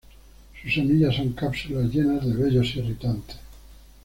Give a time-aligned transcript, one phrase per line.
[0.59, 3.37] Sus semillas son cápsulas llenas de vellos irritantes.